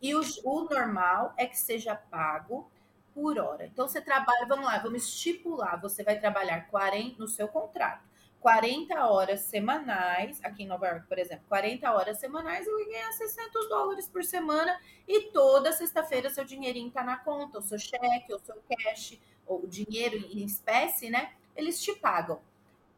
[0.00, 2.70] E o, o normal é que seja pago
[3.12, 3.66] por hora.
[3.66, 8.04] Então você trabalha, vamos lá, vamos estipular, você vai trabalhar 40 no seu contrato.
[8.44, 13.12] 40 horas semanais, aqui em Nova York, por exemplo, 40 horas semanais, eu ia ganhar
[13.12, 14.78] 600 dólares por semana
[15.08, 19.66] e toda sexta-feira seu dinheirinho tá na conta, o seu cheque, o seu cash, ou
[19.66, 21.32] dinheiro em espécie, né?
[21.56, 22.38] Eles te pagam.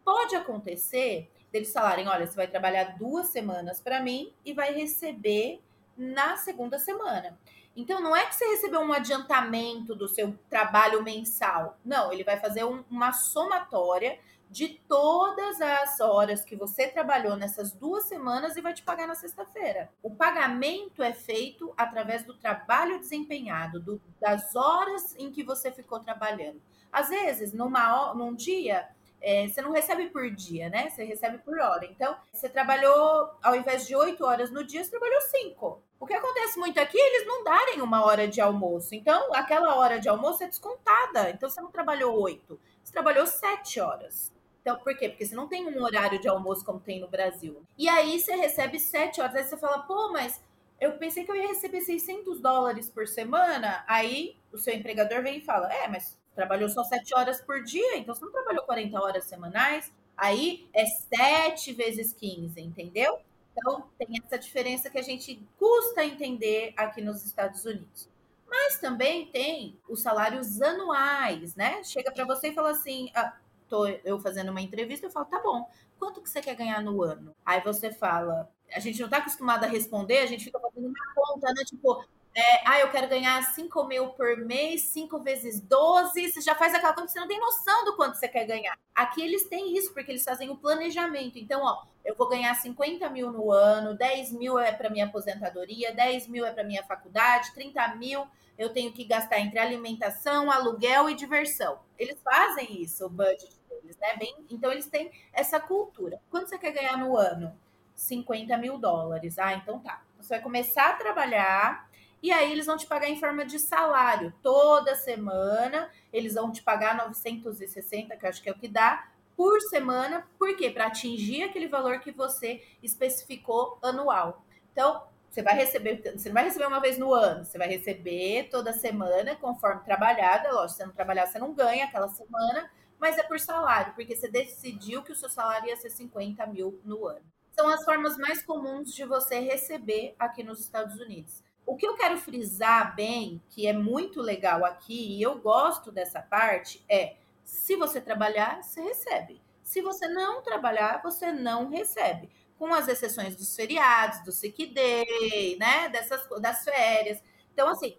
[0.05, 5.61] Pode acontecer deles falarem: olha, você vai trabalhar duas semanas para mim e vai receber
[5.97, 7.39] na segunda semana.
[7.77, 11.79] Então, não é que você recebeu um adiantamento do seu trabalho mensal.
[11.85, 14.19] Não, ele vai fazer um, uma somatória
[14.51, 19.15] de todas as horas que você trabalhou nessas duas semanas e vai te pagar na
[19.15, 19.91] sexta-feira.
[20.03, 26.01] O pagamento é feito através do trabalho desempenhado, do, das horas em que você ficou
[26.01, 26.61] trabalhando.
[26.93, 28.89] Às vezes, numa, num dia,
[29.21, 30.89] é, você não recebe por dia, né?
[30.89, 31.85] Você recebe por hora.
[31.85, 35.83] Então, você trabalhou, ao invés de oito horas no dia, você trabalhou cinco.
[35.99, 38.95] O que acontece muito aqui, eles não darem uma hora de almoço.
[38.95, 41.31] Então, aquela hora de almoço é descontada.
[41.31, 44.36] Então, você não trabalhou oito, você trabalhou sete horas.
[44.67, 45.09] Então, por quê?
[45.09, 47.63] Porque você não tem um horário de almoço como tem no Brasil.
[47.79, 49.37] E aí você recebe sete horas.
[49.37, 50.43] Aí você fala, pô, mas
[50.81, 53.85] eu pensei que eu ia receber 600 dólares por semana.
[53.87, 57.97] Aí o seu empregador vem e fala, é, mas trabalhou só sete horas por dia,
[57.97, 59.93] então você não trabalhou 40 horas semanais.
[60.17, 63.21] Aí é sete vezes 15, entendeu?
[63.53, 68.09] Então, tem essa diferença que a gente custa entender aqui nos Estados Unidos.
[68.49, 71.85] Mas também tem os salários anuais, né?
[71.85, 73.33] Chega para você e fala assim: ah,
[73.69, 77.03] tô eu fazendo uma entrevista, eu falo, tá bom, quanto que você quer ganhar no
[77.03, 77.35] ano?
[77.45, 81.15] Aí você fala, a gente não tá acostumado a responder, a gente fica fazendo uma
[81.15, 81.65] conta, né?
[81.65, 86.33] Tipo, é, ah, eu quero ganhar 5 mil por mês, 5 vezes 12.
[86.33, 88.79] Você já faz aquela conta, você não tem noção do quanto você quer ganhar.
[88.95, 91.39] Aqui eles têm isso, porque eles fazem o planejamento.
[91.39, 95.95] Então, ó, eu vou ganhar 50 mil no ano, 10 mil é para minha aposentadoria,
[95.95, 98.27] 10 mil é para minha faculdade, 30 mil
[98.59, 101.81] eu tenho que gastar entre alimentação, aluguel e diversão.
[101.99, 104.17] Eles fazem isso, o budget deles, né?
[104.17, 106.21] Bem, então eles têm essa cultura.
[106.31, 107.57] Quanto você quer ganhar no ano?
[107.95, 109.39] 50 mil dólares.
[109.39, 110.03] Ah, então tá.
[110.19, 111.89] Você vai começar a trabalhar
[112.23, 114.33] e aí eles vão te pagar em forma de salário.
[114.43, 119.09] Toda semana eles vão te pagar 960, que eu acho que é o que dá,
[119.37, 120.27] por semana.
[120.39, 120.71] Por quê?
[120.71, 124.45] Para atingir aquele valor que você especificou anual.
[124.73, 125.03] Então,
[125.37, 128.73] você vai receber, você não vai receber uma vez no ano, você vai receber toda
[128.73, 130.51] semana, conforme trabalhada.
[130.51, 134.17] Lógico, se você não trabalhar, você não ganha aquela semana, mas é por salário, porque
[134.17, 137.21] você decidiu que o seu salário ia ser 50 mil no ano.
[137.55, 141.45] São as formas mais comuns de você receber aqui nos Estados Unidos.
[141.67, 146.23] O que eu quero frisar bem, que é muito legal aqui, e eu gosto dessa
[146.23, 149.43] parte, é se você trabalhar, você recebe.
[149.63, 155.57] Se você não trabalhar, você não recebe com as exceções dos feriados, do sick day,
[155.59, 157.23] né, dessas das férias.
[157.53, 157.97] Então assim,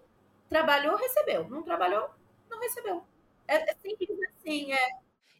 [0.50, 2.10] trabalhou, recebeu, não trabalhou,
[2.50, 3.04] não recebeu.
[3.48, 4.90] É, é simples assim, é.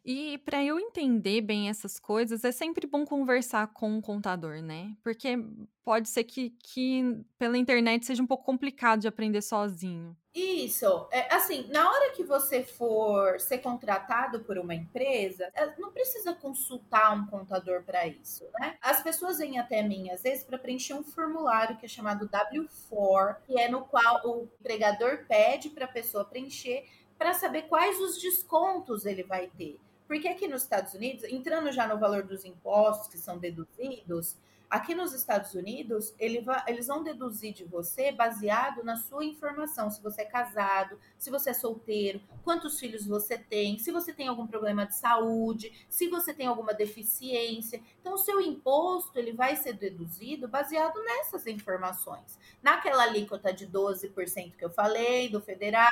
[0.04, 4.96] E para eu entender bem essas coisas, é sempre bom conversar com um contador, né?
[5.02, 5.36] Porque
[5.84, 10.16] pode ser que, que pela internet seja um pouco complicado de aprender sozinho.
[10.34, 11.08] Isso.
[11.10, 16.32] É, assim, na hora que você for ser contratado por uma empresa, é, não precisa
[16.32, 18.76] consultar um contador para isso, né?
[18.80, 23.36] As pessoas vêm até mim, às vezes, para preencher um formulário que é chamado W4,
[23.46, 26.84] que é no qual o empregador pede para a pessoa preencher
[27.18, 29.78] para saber quais os descontos ele vai ter.
[30.08, 34.36] Porque aqui nos Estados Unidos, entrando já no valor dos impostos que são deduzidos,
[34.70, 39.90] Aqui nos Estados Unidos, ele vai, eles vão deduzir de você baseado na sua informação,
[39.90, 44.28] se você é casado, se você é solteiro, quantos filhos você tem, se você tem
[44.28, 47.80] algum problema de saúde, se você tem alguma deficiência.
[47.98, 52.38] Então, o seu imposto ele vai ser deduzido baseado nessas informações.
[52.62, 55.88] Naquela alíquota de 12% que eu falei, do federal,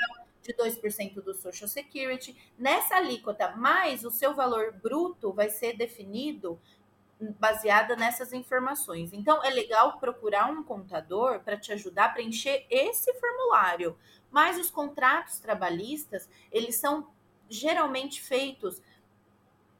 [0.46, 2.36] de 2% do Social Security.
[2.58, 6.60] Nessa alíquota, mais o seu valor bruto vai ser definido
[7.38, 9.12] baseada nessas informações.
[9.12, 13.98] Então, é legal procurar um contador para te ajudar a preencher esse formulário.
[14.30, 17.10] Mas os contratos trabalhistas, eles são
[17.48, 18.82] geralmente feitos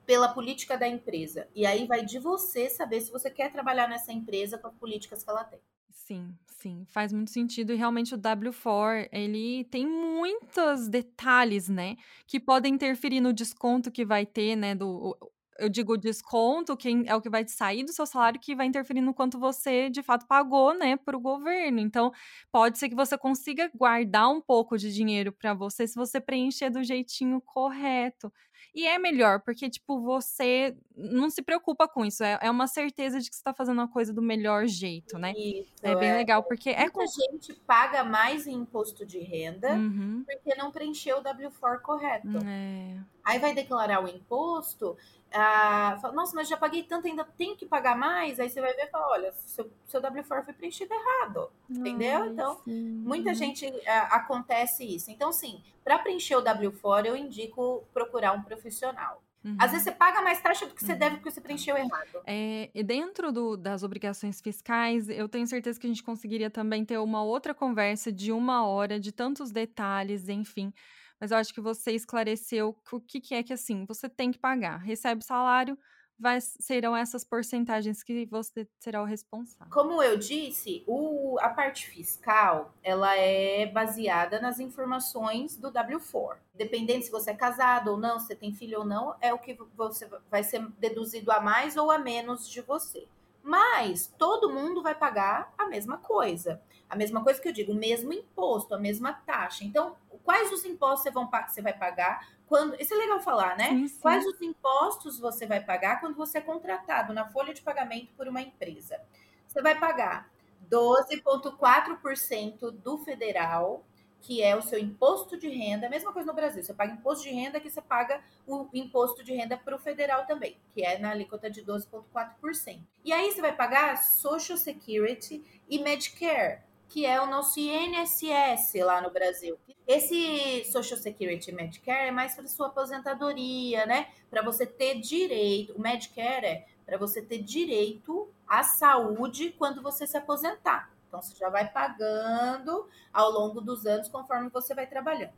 [0.06, 1.48] pela política da empresa.
[1.54, 5.22] E aí vai de você saber se você quer trabalhar nessa empresa com as políticas
[5.22, 5.60] que ela tem.
[6.06, 11.96] Sim, sim, faz muito sentido e realmente o W4, ele tem muitos detalhes, né,
[12.28, 15.16] que podem interferir no desconto que vai ter, né, do
[15.58, 19.00] eu digo desconto, quem é o que vai sair do seu salário que vai interferir
[19.00, 21.80] no quanto você de fato pagou, né, para o governo.
[21.80, 22.12] Então,
[22.52, 26.68] pode ser que você consiga guardar um pouco de dinheiro para você se você preencher
[26.70, 28.30] do jeitinho correto.
[28.76, 32.22] E é melhor, porque, tipo, você não se preocupa com isso.
[32.22, 35.32] É, é uma certeza de que você está fazendo a coisa do melhor jeito, né?
[35.34, 37.06] Isso, é bem legal, porque Muita é com.
[37.06, 40.22] gente paga mais em imposto de renda Uhum.
[40.26, 42.28] porque não preencheu o W4 correto.
[42.46, 42.98] É.
[43.26, 44.96] Aí vai declarar o imposto,
[45.32, 48.38] ah, fala, nossa, mas já paguei tanto, ainda tenho que pagar mais?
[48.38, 51.50] Aí você vai ver e fala, olha, seu, seu W4 foi preenchido errado.
[51.68, 52.22] Entendeu?
[52.22, 53.02] Ai, Então, sim.
[53.04, 53.34] Muita Uhum.
[53.34, 55.10] gente ah, acontece isso.
[55.10, 59.22] Então, sim, para preencher o W4, eu indico procurar um profissional.
[59.44, 59.56] Uhum.
[59.58, 60.98] Às vezes você paga mais taxa do que você Uhum.
[60.98, 62.22] deve porque você preencheu errado.
[62.26, 66.84] É, e dentro do- das obrigações fiscais, eu tenho certeza que a gente conseguiria também
[66.84, 70.72] ter uma outra conversa de uma hora, de tantos detalhes, enfim.
[71.20, 74.38] Mas eu acho que você esclareceu o que, que é que, assim, você tem que
[74.38, 74.78] pagar.
[74.78, 75.78] Recebe salário,
[76.18, 79.72] vai, serão essas porcentagens que você será o responsável.
[79.72, 86.40] Como eu disse, o- a parte fiscal ela é baseada nas informações do W4.
[86.54, 89.54] Dependendo se você é casado ou não, se tem filho ou não, é o que
[89.74, 93.06] você vai ser deduzido a mais ou a menos de você.
[93.42, 96.60] Mas todo mundo vai pagar a mesma coisa.
[96.88, 99.64] A mesma coisa que eu digo, o mesmo imposto, a mesma taxa.
[99.64, 99.96] Então,
[100.26, 102.74] quais os impostos você, vai pagar quando.
[102.80, 103.68] Isso é legal falar, né?
[103.68, 104.00] Sim, sim.
[104.00, 108.26] Quais os impostos você vai pagar quando você é contratado na folha de pagamento por
[108.26, 109.00] uma empresa?
[109.46, 110.28] Você vai pagar
[110.68, 113.84] 12,4% do federal,
[114.20, 115.88] que é o seu imposto de renda.
[115.88, 119.32] Mesma coisa no Brasil, você paga imposto de renda, que você paga o imposto de
[119.32, 122.80] renda para o federal também, que é na alíquota de 12,4%.
[123.04, 129.00] E aí você vai pagar Social Security e Medicare, que é o nosso INSS lá
[129.00, 129.58] no Brasil.
[129.86, 134.08] Esse Social Security Medicare é mais para sua aposentadoria, né?
[134.28, 135.74] Para você ter direito.
[135.74, 140.90] O Medicare é para você ter direito à saúde quando você se aposentar.
[141.08, 145.32] Então você já vai pagando ao longo dos anos conforme você vai trabalhando.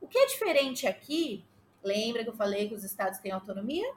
[0.00, 1.44] O que é diferente aqui,
[1.82, 3.94] lembra que eu falei que os estados têm autonomia?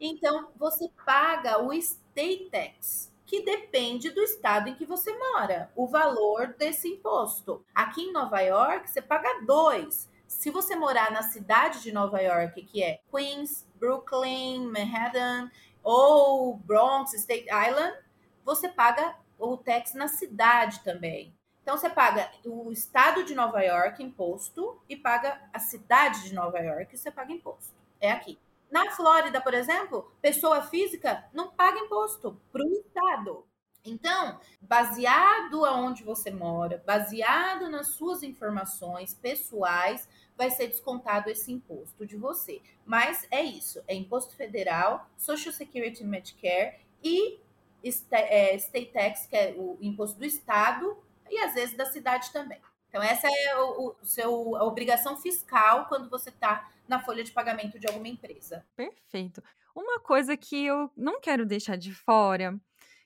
[0.00, 5.86] Então você paga o state tax, que depende do estado em que você mora, o
[5.86, 7.64] valor desse imposto.
[7.74, 10.08] Aqui em Nova York, você paga dois.
[10.26, 15.50] Se você morar na cidade de Nova York, que é Queens, Brooklyn, Manhattan
[15.82, 17.96] ou Bronx, State Island,
[18.44, 21.34] você paga o tax na cidade também.
[21.62, 26.58] Então você paga o estado de Nova York imposto e paga a cidade de Nova
[26.58, 27.74] York, você paga imposto.
[27.98, 28.38] É aqui.
[28.74, 33.46] Na Flórida, por exemplo, pessoa física não paga imposto para o estado.
[33.84, 42.04] Então, baseado aonde você mora, baseado nas suas informações pessoais, vai ser descontado esse imposto
[42.04, 42.60] de você.
[42.84, 47.38] Mas é isso, é imposto federal, Social Security and Medicare e
[47.84, 50.98] State Tax, que é o imposto do estado
[51.30, 52.60] e às vezes da cidade também.
[52.94, 57.32] Então essa é o, o seu, a obrigação fiscal quando você está na folha de
[57.32, 58.64] pagamento de alguma empresa.
[58.76, 59.42] Perfeito.
[59.74, 62.56] Uma coisa que eu não quero deixar de fora,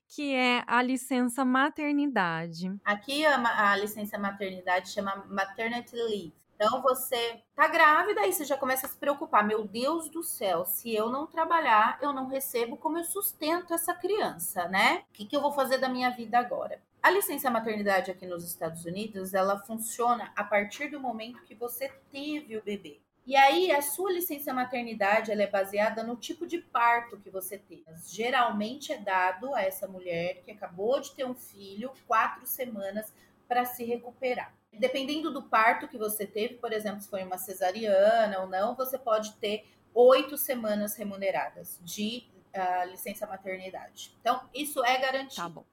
[0.07, 2.71] que é a licença maternidade.
[2.85, 6.35] Aqui a, a licença maternidade chama maternity leave.
[6.61, 9.47] Então você tá grávida e você já começa a se preocupar.
[9.47, 13.95] Meu Deus do céu, se eu não trabalhar, eu não recebo como eu sustento essa
[13.95, 15.05] criança, né?
[15.09, 16.83] O que, que eu vou fazer da minha vida agora?
[17.01, 21.89] A licença maternidade aqui nos Estados Unidos, ela funciona a partir do momento que você
[22.11, 23.01] teve o bebê.
[23.25, 27.57] E aí, a sua licença maternidade ela é baseada no tipo de parto que você
[27.57, 27.85] teve.
[28.05, 33.15] Geralmente é dado a essa mulher que acabou de ter um filho quatro semanas
[33.47, 34.53] para se recuperar.
[34.73, 38.99] Dependendo do parto que você teve, por exemplo, se foi uma cesariana ou não, você
[38.99, 44.17] pode ter oito semanas remuneradas de uh, licença maternidade.
[44.21, 45.43] Então, isso é garantido.
[45.43, 45.65] Tá bom.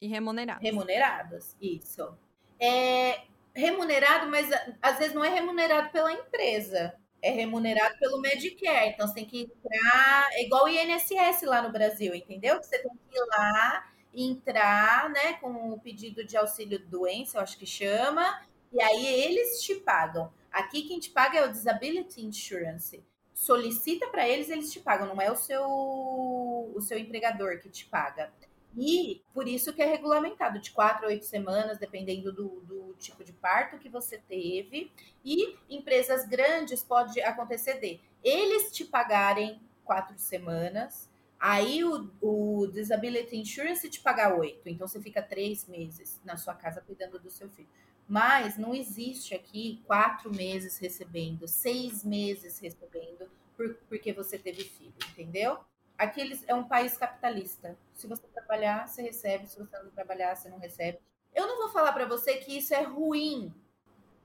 [0.00, 0.62] E remuneradas.
[0.62, 2.16] Remuneradas, isso.
[2.60, 3.22] É
[3.54, 4.48] remunerado, mas
[4.82, 6.94] às vezes não é remunerado pela empresa.
[7.22, 8.90] É remunerado pelo Medicare.
[8.90, 10.28] Então, você tem que entrar.
[10.32, 12.60] É igual o INSS lá no Brasil, entendeu?
[12.60, 17.42] Que você tem que ir lá entrar, né, com o pedido de auxílio doença, eu
[17.42, 20.32] acho que chama, e aí eles te pagam.
[20.50, 23.04] Aqui quem te paga é o Disability Insurance.
[23.32, 27.84] Solicita para eles, eles te pagam, não é o seu o seu empregador que te
[27.86, 28.32] paga.
[28.76, 33.22] E por isso que é regulamentado de quatro a oito semanas, dependendo do, do tipo
[33.22, 34.90] de parto que você teve.
[35.24, 41.08] E empresas grandes pode acontecer de eles te pagarem quatro semanas,
[41.46, 46.54] Aí o, o, Disability Insurance te paga oito, então você fica três meses na sua
[46.54, 47.68] casa cuidando do seu filho.
[48.08, 54.94] Mas não existe aqui quatro meses recebendo, seis meses recebendo, por, porque você teve filho,
[55.10, 55.58] entendeu?
[55.98, 57.76] Aqui eles, é um país capitalista.
[57.92, 59.46] Se você trabalhar, você recebe.
[59.46, 60.98] Se você não trabalhar, você não recebe.
[61.34, 63.52] Eu não vou falar para você que isso é ruim,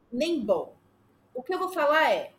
[0.10, 0.78] nem bom.
[1.34, 2.32] O que eu vou falar é,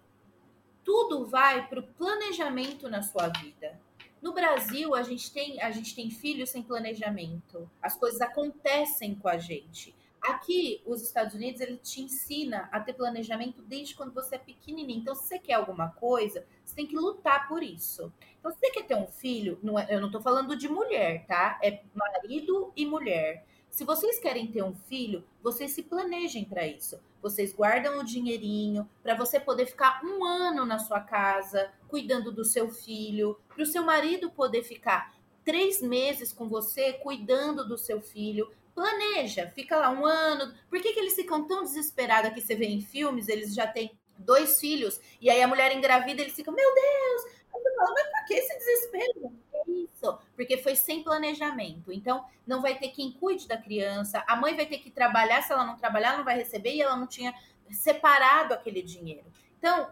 [0.83, 3.78] tudo vai para o planejamento na sua vida.
[4.21, 7.71] No Brasil, a gente tem a gente tem filhos sem planejamento.
[7.81, 9.95] As coisas acontecem com a gente.
[10.21, 15.01] Aqui, os Estados Unidos, ele te ensina a ter planejamento desde quando você é pequenininho.
[15.01, 18.12] Então, se você quer alguma coisa, você tem que lutar por isso.
[18.39, 21.25] Então, se você quer ter um filho, não é, eu não estou falando de mulher,
[21.27, 21.59] tá?
[21.62, 23.47] É marido e mulher.
[23.71, 27.01] Se vocês querem ter um filho, vocês se planejem para isso.
[27.23, 32.45] Vocês guardam o dinheirinho para você poder ficar um ano na sua casa cuidando do
[32.45, 35.14] seu filho, para o seu marido poder ficar
[35.45, 40.53] três meses com você cuidando do seu filho, planeja, fica lá um ano.
[40.68, 43.29] Por que, que eles ficam tão desesperados que você vê em filmes?
[43.29, 47.39] Eles já têm dois filhos, e aí a mulher engravida, eles ficam, meu Deus!
[47.81, 49.33] Fala, mas por que esse desespero?
[49.66, 51.91] Isso, porque foi sem planejamento.
[51.91, 55.51] Então, não vai ter quem cuide da criança, a mãe vai ter que trabalhar, se
[55.53, 57.35] ela não trabalhar, não vai receber, e ela não tinha
[57.70, 59.33] separado aquele dinheiro.
[59.59, 59.91] Então,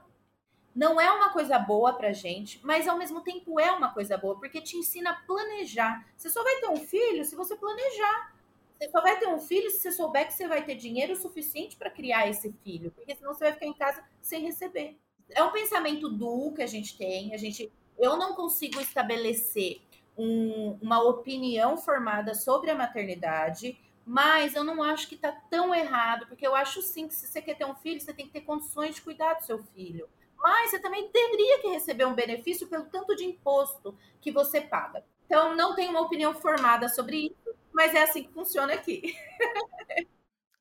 [0.75, 4.39] não é uma coisa boa pra gente, mas ao mesmo tempo é uma coisa boa,
[4.39, 6.07] porque te ensina a planejar.
[6.15, 8.35] Você só vai ter um filho se você planejar.
[8.79, 11.77] Você só vai ter um filho se você souber que você vai ter dinheiro suficiente
[11.77, 14.99] para criar esse filho, porque senão você vai ficar em casa sem receber.
[15.31, 17.35] É um pensamento duo que a gente tem.
[17.35, 19.81] A gente, eu não consigo estabelecer
[20.17, 26.27] um, uma opinião formada sobre a maternidade, mas eu não acho que está tão errado,
[26.27, 28.41] porque eu acho sim que se você quer ter um filho, você tem que ter
[28.41, 30.09] condições de cuidar do seu filho.
[30.37, 35.05] Mas você também teria que receber um benefício pelo tanto de imposto que você paga.
[35.27, 39.15] Então, não tenho uma opinião formada sobre isso mas é assim que funciona aqui.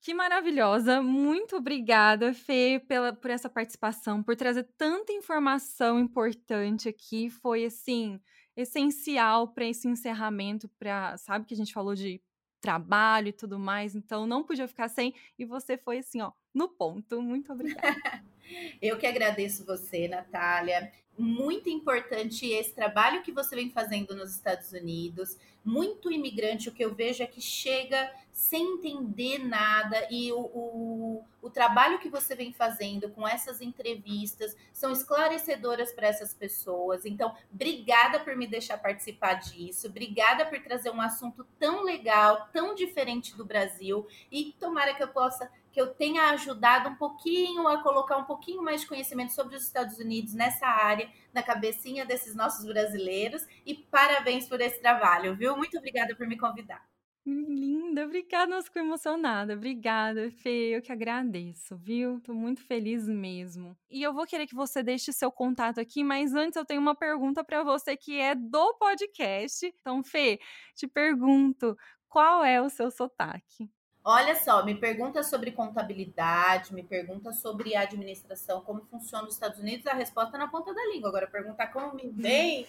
[0.08, 1.02] Que maravilhosa!
[1.02, 7.30] Muito obrigada, Fê, pela, por essa participação, por trazer tanta informação importante aqui.
[7.30, 8.18] Foi assim
[8.56, 12.22] essencial para esse encerramento, para sabe que a gente falou de
[12.62, 15.14] trabalho e tudo mais, então não podia ficar sem.
[15.38, 17.22] E você foi assim, ó, no ponto.
[17.22, 18.24] Muito obrigada.
[18.82, 20.90] Eu que agradeço você, Natália.
[21.18, 25.36] Muito importante esse trabalho que você vem fazendo nos Estados Unidos.
[25.66, 31.26] Muito imigrante, o que eu vejo é que chega sem entender nada e o, o,
[31.42, 37.04] o trabalho que você vem fazendo com essas entrevistas são esclarecedoras para essas pessoas.
[37.04, 42.76] Então, obrigada por me deixar participar disso, obrigada por trazer um assunto tão legal, tão
[42.76, 47.84] diferente do Brasil e tomara que eu possa que eu tenha ajudado um pouquinho a
[47.84, 52.36] colocar um pouquinho mais de conhecimento sobre os Estados Unidos nessa área, na cabecinha desses
[52.36, 53.46] nossos brasileiros.
[53.66, 55.56] E parabéns por esse trabalho, viu?
[55.58, 56.86] Muito obrigada por me convidar.
[57.30, 59.54] Linda, obrigada, nossa, fico emocionada.
[59.54, 62.22] Obrigada, Fê, eu que agradeço, viu?
[62.22, 63.78] Tô muito feliz mesmo.
[63.90, 66.96] E eu vou querer que você deixe seu contato aqui, mas antes eu tenho uma
[66.96, 69.66] pergunta para você que é do podcast.
[69.66, 70.40] Então, Fê,
[70.74, 71.78] te pergunto,
[72.08, 73.70] qual é o seu sotaque?
[74.10, 79.86] Olha só, me pergunta sobre contabilidade, me pergunta sobre administração, como funciona nos Estados Unidos,
[79.86, 81.10] a resposta é na ponta da língua.
[81.10, 82.66] Agora, perguntar como me vem,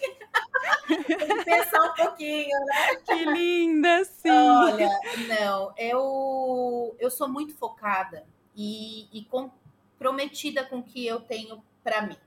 [0.85, 2.95] tem que pensar um pouquinho, né?
[3.05, 4.29] Que linda, sim!
[4.29, 4.89] Olha,
[5.29, 12.01] não, eu, eu sou muito focada e, e comprometida com o que eu tenho para
[12.01, 12.17] mim.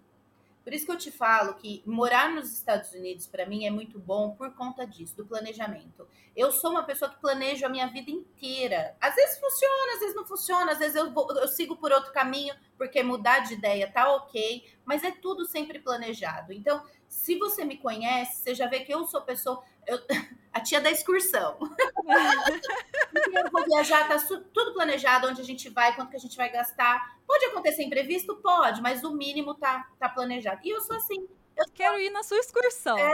[0.62, 3.98] Por isso que eu te falo que morar nos Estados Unidos para mim é muito
[3.98, 6.06] bom por conta disso, do planejamento.
[6.36, 8.96] Eu sou uma pessoa que planejo a minha vida inteira.
[9.00, 12.12] Às vezes funciona, às vezes não funciona, às vezes eu, vou, eu sigo por outro
[12.12, 16.52] caminho, porque mudar de ideia tá ok, mas é tudo sempre planejado.
[16.52, 19.62] Então, se você me conhece, você já vê que eu sou pessoa.
[19.86, 19.98] Eu,
[20.50, 21.58] a tia da excursão.
[21.60, 24.16] eu vou viajar, tá
[24.52, 27.18] tudo planejado, onde a gente vai, quanto que a gente vai gastar.
[27.26, 28.34] Pode acontecer imprevisto?
[28.36, 30.62] Pode, mas o mínimo tá, tá planejado.
[30.64, 31.28] E eu sou assim.
[31.56, 32.98] Eu quero ir na sua excursão.
[32.98, 33.12] É.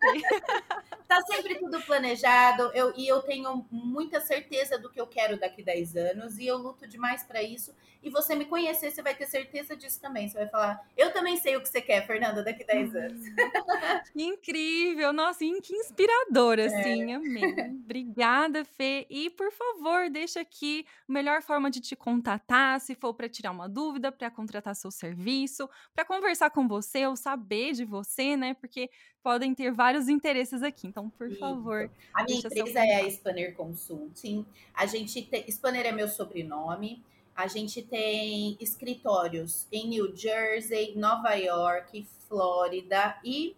[1.08, 2.70] tá sempre tudo planejado.
[2.74, 6.38] Eu, e eu tenho muita certeza do que eu quero daqui 10 anos.
[6.38, 7.74] E eu luto demais para isso.
[8.02, 10.28] E você me conhecer, você vai ter certeza disso também.
[10.28, 13.00] Você vai falar, eu também sei o que você quer, Fernanda, daqui 10 uhum.
[13.00, 13.22] anos.
[14.12, 15.12] que incrível!
[15.12, 16.66] Nossa, que inspirador, é.
[16.66, 17.14] assim, é.
[17.16, 17.52] amei.
[17.84, 19.06] Obrigada, Fê.
[19.10, 23.50] E, por favor, deixa aqui a melhor forma de te contatar, se for para tirar
[23.50, 28.54] uma dúvida, para contratar seu serviço, para conversar com você ou saber de você, né?
[28.54, 28.90] Porque
[29.22, 30.86] podem ter vários interesses aqui.
[30.86, 31.40] Então, por Isso.
[31.40, 31.90] favor.
[32.14, 34.46] A minha empresa é a Spanner Consulting.
[34.74, 35.44] A gente tem.
[35.48, 37.02] Spanner é meu sobrenome.
[37.34, 43.54] A gente tem escritórios em New Jersey, Nova York, Flórida e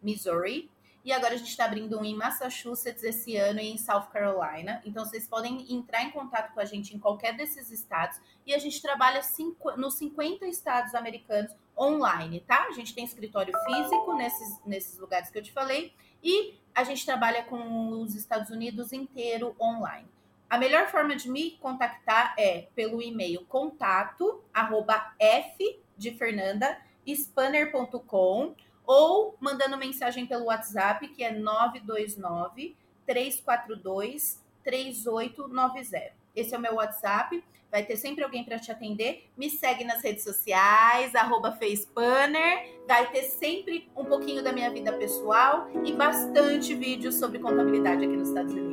[0.00, 0.70] Missouri.
[1.04, 4.80] E agora a gente está abrindo um em Massachusetts esse ano e em South Carolina.
[4.84, 8.20] Então vocês podem entrar em contato com a gente em qualquer desses estados.
[8.46, 12.66] E a gente trabalha cinco, nos 50 estados americanos online, tá?
[12.68, 15.92] A gente tem escritório físico nesses, nesses lugares que eu te falei.
[16.22, 20.06] E a gente trabalha com os Estados Unidos inteiro online.
[20.48, 28.54] A melhor forma de me contactar é pelo e-mail contato arroba f de Fernanda spanner.com
[28.86, 32.76] ou mandando mensagem pelo WhatsApp, que é 929
[33.06, 36.12] 342 3890.
[36.34, 37.42] Esse é o meu WhatsApp.
[37.70, 39.30] Vai ter sempre alguém para te atender.
[39.36, 42.82] Me segue nas redes sociais, arroba Facepanner.
[42.86, 48.14] Vai ter sempre um pouquinho da minha vida pessoal e bastante vídeo sobre contabilidade aqui
[48.14, 48.71] nos Estados Unidos.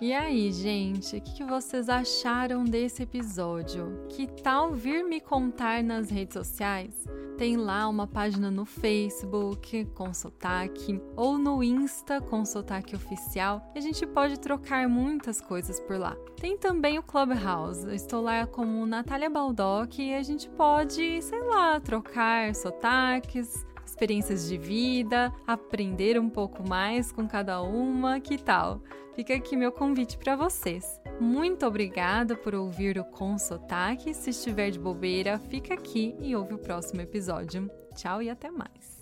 [0.00, 4.06] E aí, gente, o que vocês acharam desse episódio?
[4.08, 7.06] Que tal vir me contar nas redes sociais?
[7.36, 13.78] Tem lá uma página no Facebook com sotaque ou no Insta com sotaque oficial e
[13.78, 16.16] a gente pode trocar muitas coisas por lá.
[16.40, 21.42] Tem também o Clubhouse, eu estou lá como Natália Baldock e a gente pode, sei
[21.42, 23.66] lá, trocar sotaques,
[24.00, 28.80] experiências de vida, aprender um pouco mais com cada uma, que tal?
[29.14, 30.98] Fica aqui meu convite para vocês.
[31.20, 34.14] Muito obrigada por ouvir o Com Sotaque.
[34.14, 37.70] Se estiver de bobeira, fica aqui e ouve o próximo episódio.
[37.94, 38.99] Tchau e até mais.